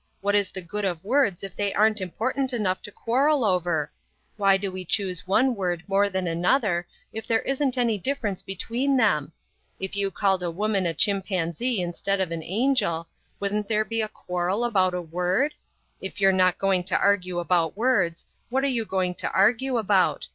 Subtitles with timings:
[0.19, 3.91] What is the good of words if they aren't important enough to quarrel over?
[4.35, 8.97] Why do we choose one word more than another if there isn't any difference between
[8.97, 9.31] them?
[9.79, 13.09] If you called a woman a chimpanzee instead of an angel,
[13.39, 15.53] wouldn't there be a quarrel about a word?
[16.01, 20.29] If you're not going to argue about words, what are you going to argue about?